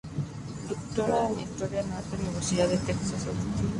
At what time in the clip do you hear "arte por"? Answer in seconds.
1.93-2.17